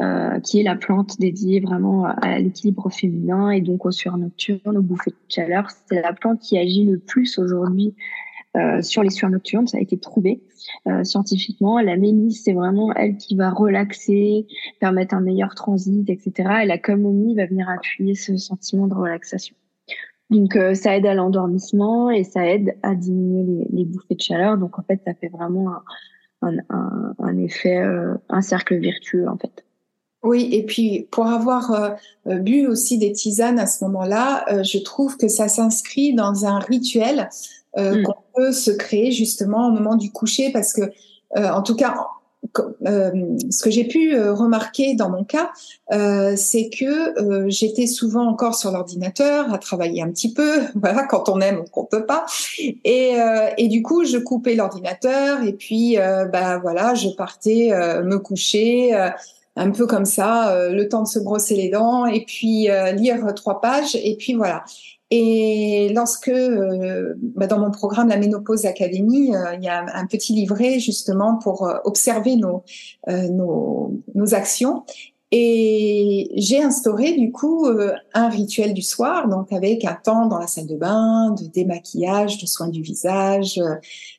[0.00, 4.76] euh, qui est la plante dédiée vraiment à l'équilibre féminin et donc aux sueurs nocturnes,
[4.76, 5.68] aux bouffées de chaleur.
[5.88, 7.94] C'est la plante qui agit le plus aujourd'hui
[8.56, 10.42] euh, sur les sueurs nocturnes, ça a été prouvé
[10.86, 11.80] euh, scientifiquement.
[11.80, 14.46] La mélisse, c'est vraiment elle qui va relaxer,
[14.80, 16.60] permettre un meilleur transit, etc.
[16.62, 19.54] Et la camomille va venir appuyer ce sentiment de relaxation.
[20.30, 24.58] Donc euh, ça aide à l'endormissement et ça aide à diminuer les, bouffées de chaleur.
[24.58, 25.70] Donc en fait, ça fait vraiment
[26.42, 29.64] un, un, un, effet, euh, un cercle vertueux en fait.
[30.22, 31.90] Oui, et puis pour avoir euh,
[32.26, 36.58] euh, bu aussi des tisanes à ce moment-là, je trouve que ça s'inscrit dans un
[36.58, 37.28] rituel
[37.76, 38.02] mm.
[38.02, 40.82] qu'on peut se créer justement au moment du coucher, parce que
[41.36, 41.94] en tout cas
[42.86, 45.50] euh, ce que j'ai pu euh, remarquer dans mon cas,
[45.92, 50.60] euh, c'est que j'étais souvent encore sur l'ordinateur à travailler un petit peu.
[50.74, 52.24] Voilà, quand on aime, on compte pas.
[52.58, 53.16] Et,
[53.58, 55.96] et du coup, je coupais l'ordinateur et puis,
[56.32, 57.70] bah voilà, je partais
[58.04, 58.94] me coucher
[59.56, 63.60] un peu comme ça, le temps de se brosser les dents et puis lire trois
[63.60, 64.64] pages et puis voilà.
[65.10, 70.06] Et lorsque, euh, bah dans mon programme La Ménopause Académie, euh, il y a un,
[70.06, 72.62] petit livret justement pour euh, observer nos,
[73.06, 74.84] nos, nos actions.
[75.30, 77.66] Et j'ai instauré du coup
[78.14, 82.38] un rituel du soir, donc avec un temps dans la salle de bain, de démaquillage,
[82.38, 83.60] de soins du visage,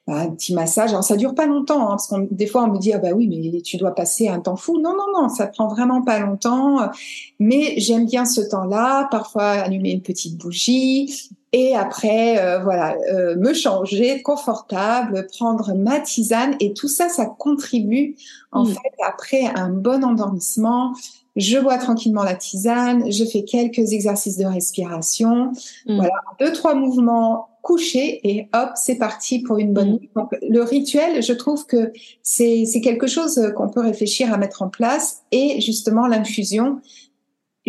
[0.07, 0.91] un petit massage.
[0.91, 3.13] Alors ça dure pas longtemps, hein, parce qu'on des fois on me dit ah bah
[3.15, 4.79] oui mais tu dois passer un temps fou.
[4.79, 6.91] Non non non, ça prend vraiment pas longtemps.
[7.39, 9.07] Mais j'aime bien ce temps-là.
[9.09, 15.99] Parfois allumer une petite bougie et après euh, voilà euh, me changer confortable, prendre ma
[15.99, 18.15] tisane et tout ça ça contribue
[18.51, 18.67] en mm.
[18.69, 20.93] fait après un bon endormissement.
[21.35, 25.51] Je bois tranquillement la tisane, je fais quelques exercices de respiration,
[25.87, 25.95] mm.
[25.95, 29.99] voilà deux trois mouvements coucher et hop, c'est parti pour une bonne mm.
[29.99, 30.09] nuit.
[30.15, 31.91] Donc, le rituel, je trouve que
[32.23, 36.79] c'est quelque chose qu'on peut réfléchir à mettre en place et justement l'infusion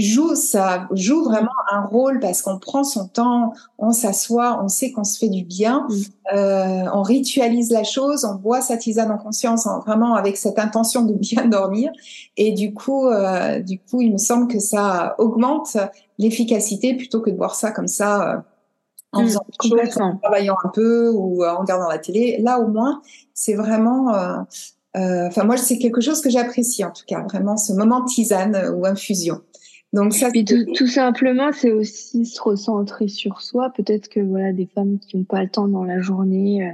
[0.00, 4.92] joue ça joue vraiment un rôle parce qu'on prend son temps, on s'assoit, on sait
[4.92, 6.34] qu'on se fait du bien, mm.
[6.34, 11.02] euh, on ritualise la chose, on boit sa tisane en conscience, vraiment avec cette intention
[11.02, 11.90] de bien dormir
[12.36, 15.76] et du coup, euh, du coup, il me semble que ça augmente
[16.20, 18.34] l'efficacité plutôt que de boire ça comme ça.
[18.34, 18.40] Euh,
[19.12, 19.46] en mmh, faisant
[20.00, 22.38] en travaillant un peu ou euh, en regardant la télé.
[22.40, 23.02] Là, au moins,
[23.34, 24.14] c'est vraiment.
[24.96, 28.72] Euh, enfin, moi, c'est quelque chose que j'apprécie en tout cas, vraiment ce moment tisane
[28.76, 29.40] ou infusion.
[29.92, 33.70] Donc ça, tout, tout, simplement, c'est aussi se recentrer sur soi.
[33.70, 36.72] Peut-être que voilà, des femmes qui n'ont pas le temps dans la journée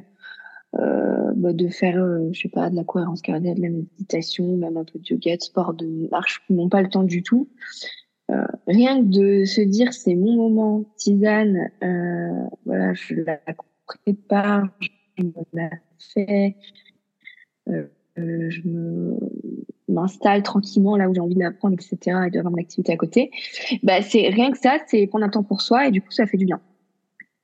[0.79, 1.97] euh, bah, de faire,
[2.33, 5.37] je sais pas, de la cohérence cardiaque, de la méditation, même un peu de yoga,
[5.37, 7.49] de sport, de marche, n'ont pas le temps du tout.
[8.31, 13.39] Euh, rien que de se dire c'est mon moment tisane, euh, voilà, je la
[13.87, 14.69] prépare,
[15.17, 15.71] je me la
[16.13, 16.57] fais,
[17.69, 17.87] euh,
[18.19, 19.17] euh, je me
[19.89, 22.19] m'installe tranquillement là où j'ai envie de la prendre, etc.
[22.27, 23.31] et d'avoir une activité à côté.
[23.83, 26.27] Bah c'est rien que ça, c'est prendre un temps pour soi et du coup ça
[26.27, 26.61] fait du bien.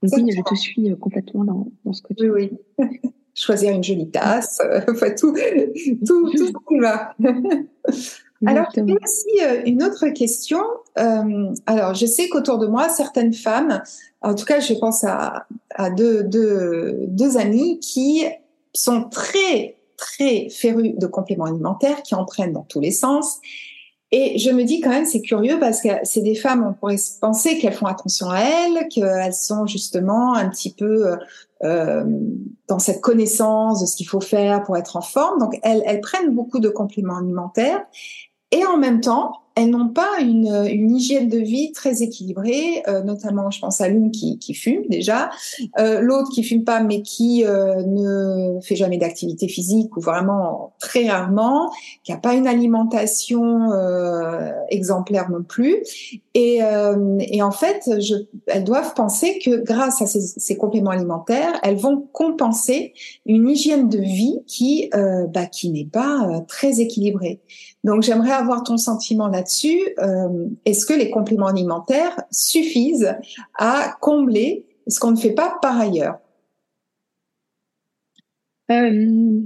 [0.02, 2.88] Donc oui, je te suis complètement dans, dans ce que tu oui, oui.
[3.34, 5.32] Choisir une jolie tasse, enfin tout,
[6.06, 7.14] tout, tout ce qui va.
[8.46, 10.62] Alors, j'ai aussi euh, une autre question.
[10.98, 13.82] Euh, alors, je sais qu'autour de moi, certaines femmes,
[14.20, 18.24] en tout cas, je pense à, à deux, deux, deux amies qui
[18.74, 23.38] sont très, très férues de compléments alimentaires, qui en prennent dans tous les sens.
[24.10, 27.00] Et je me dis quand même, c'est curieux parce que c'est des femmes, on pourrait
[27.20, 31.16] penser qu'elles font attention à elles, qu'elles sont justement un petit peu
[31.64, 32.04] euh,
[32.68, 35.38] dans cette connaissance de ce qu'il faut faire pour être en forme.
[35.38, 37.86] Donc, elles prennent beaucoup de compléments alimentaires.
[38.50, 43.02] Et en même temps, elles n'ont pas une, une, hygiène de vie très équilibrée, euh,
[43.02, 45.30] notamment je pense à l'une qui, qui, fume déjà,
[45.78, 50.74] euh, l'autre qui fume pas mais qui euh, ne fait jamais d'activité physique ou vraiment
[50.78, 51.70] très rarement,
[52.02, 55.76] qui a pas une alimentation euh, exemplaire non plus.
[56.34, 58.14] Et, euh, et en fait, je,
[58.46, 62.94] elles doivent penser que grâce à ces, ces, compléments alimentaires, elles vont compenser
[63.26, 67.40] une hygiène de vie qui, bah, qui n'est pas très équilibrée.
[67.84, 69.80] Donc j'aimerais avoir ton sentiment là-dessus.
[69.98, 73.16] Euh, est-ce que les compléments alimentaires suffisent
[73.58, 76.18] à combler ce qu'on ne fait pas par ailleurs?
[78.70, 79.44] Euh,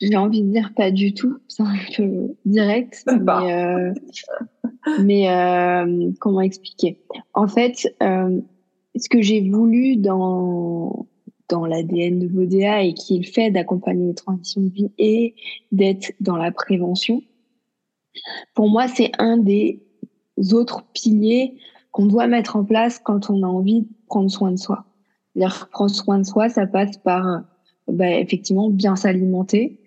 [0.00, 3.04] J'ai envie de dire pas du tout, c'est un peu direct,
[5.02, 7.00] mais, euh, comment expliquer?
[7.34, 11.06] En fait, ce que j'ai voulu dans
[11.48, 15.34] dans l'ADN de VODA et qui est le fait d'accompagner les transitions de vie et
[15.70, 17.22] d'être dans la prévention,
[18.54, 19.80] pour moi, c'est un des
[20.52, 21.54] autres piliers
[21.92, 24.84] qu'on doit mettre en place quand on a envie de prendre soin de soi.
[25.34, 27.42] C'est-à-dire prendre soin de soi, ça passe par
[27.88, 29.78] bah, effectivement bien s'alimenter.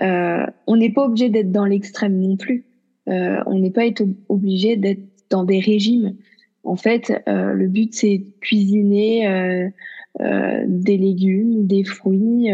[0.00, 2.64] Euh, on n'est pas obligé d'être dans l'extrême non plus.
[3.08, 3.82] Euh, on n'est pas
[4.28, 6.16] obligé d'être dans des régimes.
[6.64, 9.70] En fait, euh, le but c'est cuisiner
[10.20, 12.50] euh, euh, des légumes, des fruits,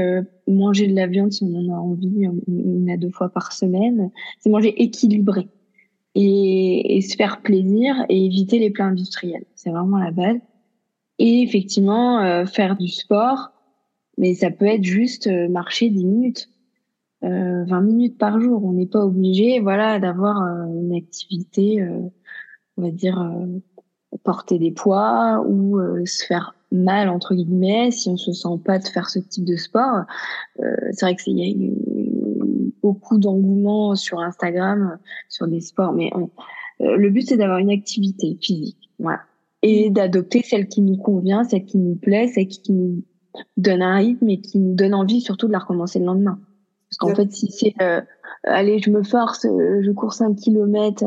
[0.47, 4.11] manger de la viande si on en a envie une à deux fois par semaine.
[4.39, 5.49] C'est manger équilibré
[6.15, 9.45] et, et, se faire plaisir et éviter les plats industriels.
[9.55, 10.39] C'est vraiment la base.
[11.19, 13.51] Et effectivement, faire du sport,
[14.19, 16.49] mais ça peut être juste marcher 10 minutes.
[17.25, 18.65] Euh, 20 minutes par jour.
[18.65, 22.01] On n'est pas obligé, voilà, d'avoir une activité, euh,
[22.77, 23.59] on va dire, euh,
[24.25, 28.79] porter des poids ou euh, se faire mal entre guillemets si on se sent pas
[28.79, 30.03] de faire ce type de sport.
[30.61, 36.11] Euh, c'est vrai qu'il y a eu beaucoup d'engouement sur Instagram sur des sports, mais
[36.79, 39.21] le but c'est d'avoir une activité physique, voilà,
[39.63, 43.03] et d'adopter celle qui nous convient, celle qui nous plaît, celle qui nous
[43.57, 46.39] donne un rythme et qui nous donne envie surtout de la recommencer le lendemain.
[46.89, 47.75] Parce qu'en fait, si c'est
[48.45, 51.05] allez, je me force, je cours 5 kilomètres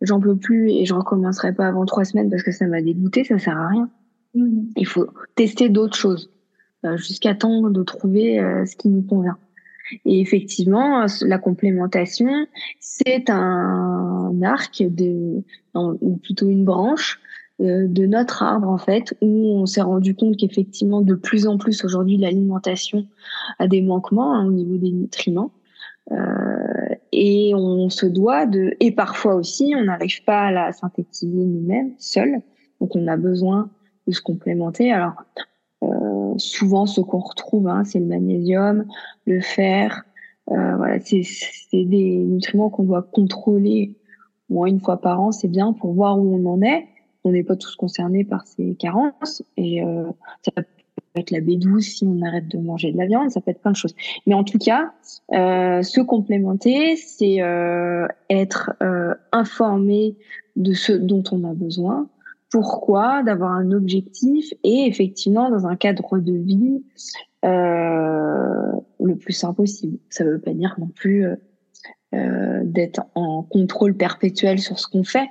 [0.00, 3.24] j'en peux plus et je recommencerai pas avant trois semaines parce que ça m'a dégoûté,
[3.24, 3.90] ça sert à rien.
[4.34, 4.60] Mmh.
[4.76, 6.30] Il faut tester d'autres choses
[6.84, 9.36] euh, jusqu'à temps de trouver euh, ce qui nous convient.
[10.04, 12.46] Et effectivement, la complémentation,
[12.78, 15.42] c'est un arc de,
[15.74, 17.20] ou plutôt une branche
[17.60, 21.58] euh, de notre arbre en fait, où on s'est rendu compte qu'effectivement, de plus en
[21.58, 23.08] plus aujourd'hui, l'alimentation
[23.58, 25.50] a des manquements hein, au niveau des nutriments.
[26.12, 31.44] Euh, et on se doit de, et parfois aussi, on n'arrive pas à la synthétiser
[31.44, 32.40] nous-mêmes, seuls.
[32.80, 33.70] Donc on a besoin
[34.06, 34.92] de se complémenter.
[34.92, 35.22] Alors
[35.82, 38.86] euh, souvent, ce qu'on retrouve, hein, c'est le magnésium,
[39.26, 40.02] le fer.
[40.50, 41.22] Euh, voilà, c'est
[41.72, 43.96] des nutriments qu'on doit contrôler
[44.48, 45.32] au moins une fois par an.
[45.32, 46.86] C'est bien pour voir où on en est.
[47.24, 50.04] On n'est pas tous concernés par ces carences et euh,
[50.42, 50.62] ça
[51.18, 53.72] être la B12 si on arrête de manger de la viande, ça peut être plein
[53.72, 53.94] de choses.
[54.26, 54.92] Mais en tout cas,
[55.32, 60.16] euh, se complémenter, c'est euh, être euh, informé
[60.56, 62.08] de ce dont on a besoin,
[62.50, 66.82] pourquoi, d'avoir un objectif et effectivement dans un cadre de vie
[67.44, 69.98] euh, le plus simple possible.
[70.10, 71.26] Ça ne veut pas dire non plus
[72.14, 75.28] euh, d'être en contrôle perpétuel sur ce qu'on fait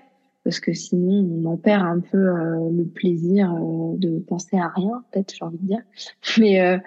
[0.48, 4.70] parce que sinon on en perd un peu euh, le plaisir euh, de penser à
[4.70, 5.82] rien peut-être j'ai envie de dire.
[6.38, 6.78] Mais euh,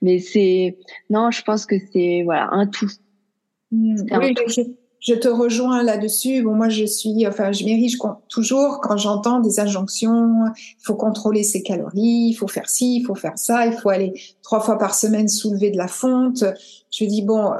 [0.00, 0.78] mais c'est
[1.10, 2.88] non je pense que c'est voilà un tout,
[3.72, 4.04] mmh.
[4.18, 4.34] oui,
[5.00, 6.42] Je, te rejoins là-dessus.
[6.42, 7.98] Bon moi je suis enfin je m'érige
[8.30, 13.04] toujours quand j'entends des injonctions il faut contrôler ses calories il faut faire ci il
[13.04, 16.42] faut faire ça il faut aller trois fois par semaine soulever de la fonte.
[16.90, 17.52] Je dis bon,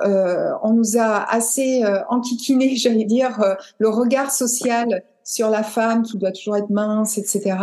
[0.63, 6.33] on nous a assez enquiquiné, j'allais dire, le regard social sur la femme qui doit
[6.33, 7.57] toujours être mince, etc.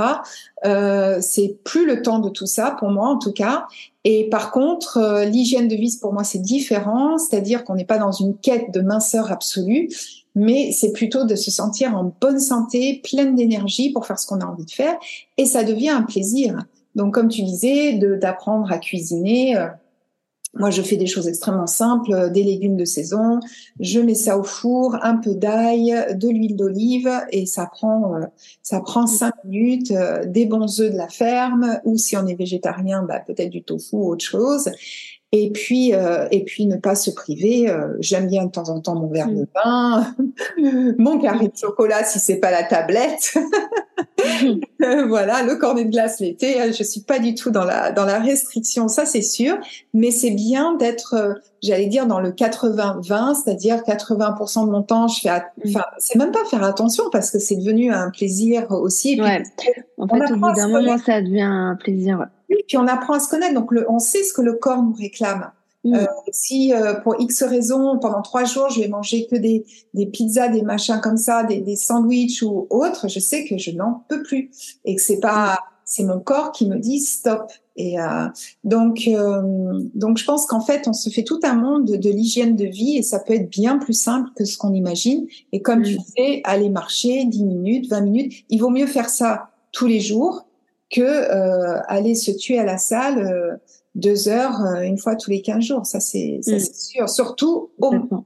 [0.65, 3.67] Euh, c'est plus le temps de tout ça pour moi en tout cas.
[4.03, 7.97] Et par contre, euh, l'hygiène de vie pour moi c'est différent, c'est-à-dire qu'on n'est pas
[7.97, 9.89] dans une quête de minceur absolue,
[10.35, 14.39] mais c'est plutôt de se sentir en bonne santé, pleine d'énergie pour faire ce qu'on
[14.39, 14.95] a envie de faire,
[15.37, 16.57] et ça devient un plaisir.
[16.95, 19.57] Donc comme tu disais, d'apprendre à cuisiner.
[19.57, 19.67] Euh,
[20.59, 23.39] moi, je fais des choses extrêmement simples, euh, des légumes de saison,
[23.79, 28.25] je mets ça au four, un peu d'ail, de l'huile d'olive et ça prend euh,
[28.61, 32.35] ça prend cinq minutes, euh, des bons œufs de la ferme ou si on est
[32.35, 34.69] végétarien, bah, peut-être du tofu ou autre chose.
[35.33, 35.91] Et puis,
[36.31, 37.69] et puis ne pas se priver.
[37.99, 40.15] J'aime bien de temps en temps mon verre de vin,
[40.97, 43.37] mon carré de chocolat si c'est pas la tablette.
[45.07, 46.59] voilà, le cornet de glace l'été.
[46.59, 49.57] Hein, je suis pas du tout dans la dans la restriction, ça c'est sûr.
[49.93, 55.07] Mais c'est bien d'être, euh, j'allais dire, dans le 80-20, c'est-à-dire 80% de mon temps,
[55.07, 55.69] je fais, mm.
[55.69, 59.19] enfin, c'est même pas faire attention parce que c'est devenu un plaisir aussi.
[59.19, 59.43] ouais.
[59.97, 62.27] En fait, au bout d'un moment, ça devient un plaisir.
[62.49, 64.93] Oui, puis on apprend à se connaître, donc on sait ce que le corps nous
[64.93, 65.51] réclame.
[65.83, 65.93] Mm.
[65.95, 70.05] Euh, si euh, pour X raisons, pendant trois jours, je vais manger que des, des
[70.05, 74.03] pizzas, des machins comme ça, des, des sandwichs ou autres, je sais que je n'en
[74.07, 74.49] peux plus
[74.85, 77.51] et que c'est pas, c'est mon corps qui me dit stop.
[77.77, 78.27] Et euh,
[78.63, 82.09] donc, euh, donc je pense qu'en fait, on se fait tout un monde de, de
[82.09, 85.27] l'hygiène de vie et ça peut être bien plus simple que ce qu'on imagine.
[85.51, 85.97] Et comme tu mm.
[85.97, 90.46] disais, aller marcher 10 minutes, 20 minutes, il vaut mieux faire ça tous les jours
[90.89, 93.59] que euh, aller se tuer à la salle
[93.97, 95.85] deux heures euh, une fois tous les 15 jours.
[95.85, 96.59] Ça, c'est mm.
[96.59, 97.09] sûr.
[97.09, 97.71] Surtout,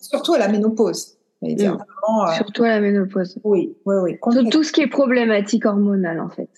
[0.01, 1.17] surtout à la ménopause.
[1.41, 1.55] Mm.
[1.61, 3.39] Euh, surtout à la ménopause.
[3.43, 4.49] Oui, oui, oui.
[4.51, 6.49] tout ce qui est problématique hormonale, en fait.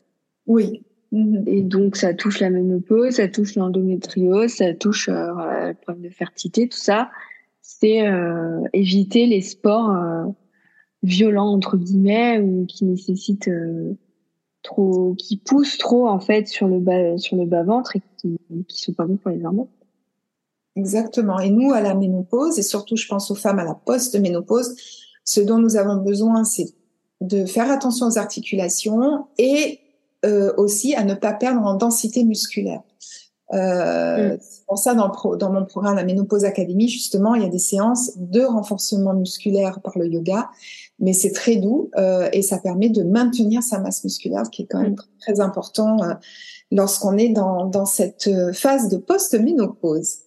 [0.48, 0.84] Oui.
[1.14, 1.44] Mm-hmm.
[1.48, 6.10] Et donc, ça touche la ménopause, ça touche l'endométriose, ça touche euh, le problème de
[6.10, 7.10] fertilité, tout ça.
[7.62, 9.96] C'est euh, éviter les sports
[11.02, 13.50] violents, entre guillemets, ou qui nécessitent
[14.64, 18.38] trop, qui poussent trop en fait sur le bas, sur le bas ventre et qui,
[18.68, 19.68] qui sont pas bons pour les hormones.
[20.76, 21.40] Exactement.
[21.40, 24.76] Et nous, à la ménopause, et surtout, je pense aux femmes à la post-ménopause,
[25.24, 26.74] ce dont nous avons besoin, c'est
[27.22, 29.80] de faire attention aux articulations et
[30.26, 32.82] euh, aussi à ne pas perdre en densité musculaire.
[33.54, 34.40] Euh, mm.
[34.76, 38.42] Ça, dans, dans, mon programme La Ménopause Académie, justement, il y a des séances de
[38.42, 40.50] renforcement musculaire par le yoga,
[41.00, 44.64] mais c'est très doux euh, et ça permet de maintenir sa masse musculaire, ce qui
[44.64, 45.20] est quand même mm.
[45.20, 46.14] très important euh,
[46.72, 50.23] lorsqu'on est dans, dans cette euh, phase de post-ménopause.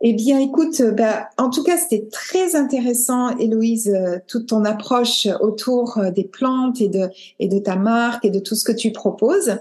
[0.00, 5.26] Eh bien, écoute, bah, en tout cas, c'était très intéressant, Héloïse, euh, toute ton approche
[5.40, 7.08] autour euh, des plantes et de,
[7.40, 9.56] et de ta marque et de tout ce que tu proposes.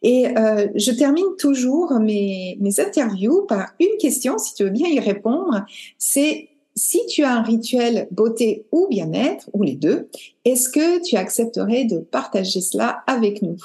[0.00, 4.88] Et euh, je termine toujours mes, mes interviews par une question, si tu veux bien
[4.88, 5.66] y répondre.
[5.98, 10.08] C'est si tu as un rituel beauté ou bien-être, ou les deux,
[10.46, 13.58] est-ce que tu accepterais de partager cela avec nous?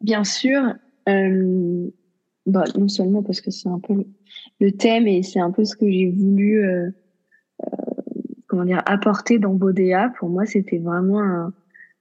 [0.00, 0.62] Bien sûr.
[1.08, 1.90] Euh,
[2.46, 4.04] bah, non seulement parce que c'est un peu
[4.60, 6.90] le thème et c'est un peu ce que j'ai voulu euh,
[7.62, 7.66] euh,
[8.46, 10.12] comment dire apporter dans Bodea.
[10.18, 11.52] Pour moi, c'était vraiment un,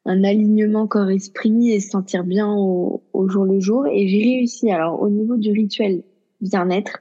[0.06, 3.88] un alignement corps-esprit et se sentir bien au, au, jour le jour.
[3.88, 4.72] Et j'ai réussi.
[4.72, 6.04] Alors, au niveau du rituel
[6.42, 7.00] bien-être,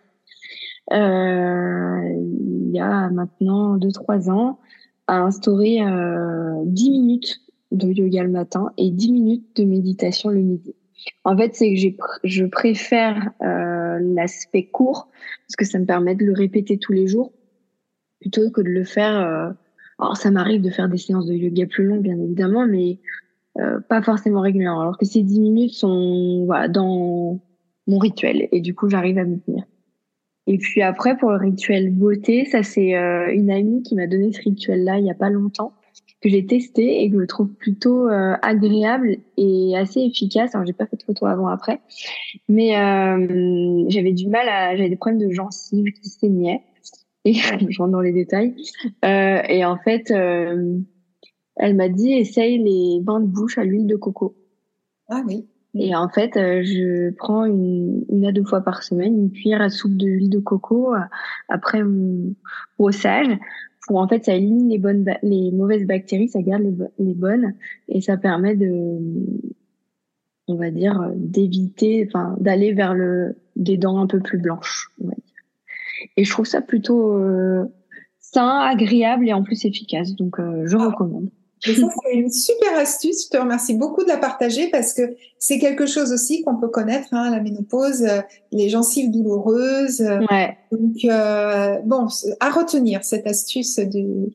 [0.93, 2.01] euh,
[2.41, 4.59] il y a maintenant 2-3 ans,
[5.07, 7.41] à instaurer euh, 10 minutes
[7.71, 10.75] de yoga le matin et 10 minutes de méditation le midi.
[11.25, 15.09] En fait, c'est que je préfère euh, l'aspect court
[15.47, 17.33] parce que ça me permet de le répéter tous les jours
[18.21, 19.21] plutôt que de le faire.
[19.21, 19.51] Euh...
[19.99, 22.99] Alors, ça m'arrive de faire des séances de yoga plus longues, bien évidemment, mais
[23.59, 24.81] euh, pas forcément régulièrement.
[24.81, 27.41] Alors que ces 10 minutes sont dans
[27.87, 29.65] mon rituel et du coup, j'arrive à me tenir.
[30.47, 34.33] Et puis après, pour le rituel beauté, ça c'est euh, une amie qui m'a donné
[34.33, 35.73] ce rituel-là il y a pas longtemps
[36.23, 40.55] que j'ai testé et que je trouve plutôt euh, agréable et assez efficace.
[40.55, 41.81] Alors j'ai pas fait de photos avant après,
[42.49, 46.63] mais euh, j'avais du mal à, j'avais des problèmes de gencives qui saignaient
[47.25, 48.55] et je rentre dans les détails.
[49.05, 53.97] Euh, et en fait, elle m'a dit essaye les bains de bouche à l'huile de
[53.97, 54.37] coco.
[55.09, 55.47] Ah oui.
[55.75, 59.71] Et en fait, je prends une, une à deux fois par semaine une cuillère à
[59.71, 60.95] soupe de huile de coco
[61.49, 62.35] après mon
[62.79, 63.39] brossage
[63.87, 67.55] pour en fait ça élimine les bonnes les mauvaises bactéries, ça garde les, les, bonnes
[67.89, 68.99] et ça permet de
[70.49, 75.09] on va dire d'éviter enfin d'aller vers le des dents un peu plus blanches, on
[75.09, 75.33] va dire.
[76.17, 77.65] Et je trouve ça plutôt euh,
[78.19, 80.15] sain, agréable et en plus efficace.
[80.15, 80.77] Donc euh, je
[81.65, 83.27] c'est une super astuce.
[83.27, 86.69] Je te remercie beaucoup de la partager parce que c'est quelque chose aussi qu'on peut
[86.69, 90.01] connaître, hein, la ménopause, euh, les gencives douloureuses.
[90.01, 90.57] Euh, ouais.
[90.73, 92.07] Donc, euh, bon,
[92.41, 94.31] à retenir cette astuce de.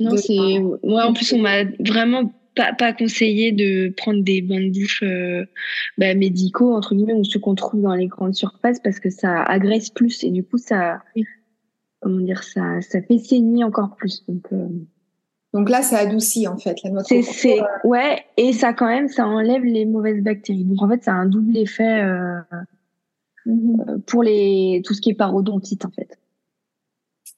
[0.00, 0.60] Non, c'est.
[0.82, 5.04] Moi, en plus, on m'a vraiment pas, pas conseillé de prendre des bains de bouche
[5.96, 9.42] bah, médicaux, entre guillemets, ou ceux qu'on trouve dans les grandes surfaces parce que ça
[9.42, 11.02] agresse plus et du coup, ça.
[12.02, 14.24] Comment dire, ça, ça fait saigner encore plus.
[14.26, 14.44] Donc.
[15.52, 19.26] Donc là, ça adoucit en fait la C'est, c'est, ouais, et ça quand même, ça
[19.26, 20.64] enlève les mauvaises bactéries.
[20.64, 22.40] Donc en fait, ça a un double effet euh,
[23.46, 23.84] mhm.
[23.88, 26.18] euh, pour les tout ce qui est parodontite en fait.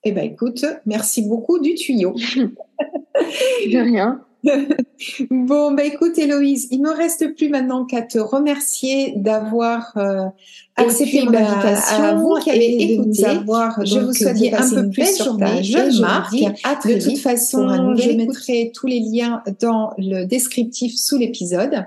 [0.05, 2.13] Eh ben écoute, merci beaucoup du tuyau.
[3.15, 4.25] De rien.
[5.30, 10.26] bon, bah écoute Héloïse, il me reste plus maintenant qu'à te remercier d'avoir euh,
[10.76, 12.03] accepté mon bah, invitation.
[12.03, 16.01] À vous qui avez écouté, avoir, je vous souhaite un peu plus sur ta jeune
[16.01, 16.34] marque.
[16.64, 21.86] À de toute façon, je mettrai tous les liens dans le descriptif sous l'épisode.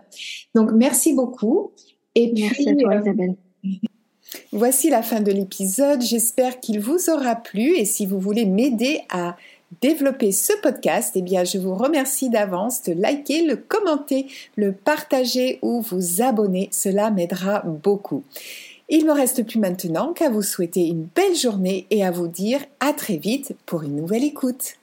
[0.53, 1.71] Donc merci beaucoup.
[2.15, 3.35] Et merci puis, à toi, euh, Isabelle.
[4.53, 6.01] Voici la fin de l'épisode.
[6.01, 9.35] J'espère qu'il vous aura plu et si vous voulez m'aider à
[9.81, 15.59] développer ce podcast, eh bien, je vous remercie d'avance de liker, le commenter, le partager
[15.61, 16.69] ou vous abonner.
[16.71, 18.23] Cela m'aidera beaucoup.
[18.87, 22.59] Il me reste plus maintenant qu'à vous souhaiter une belle journée et à vous dire
[22.79, 24.75] à très vite pour une nouvelle écoute.